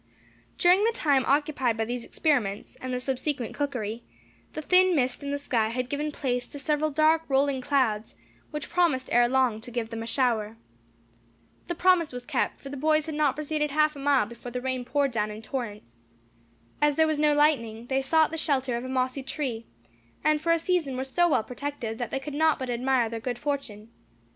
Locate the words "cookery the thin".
3.53-4.95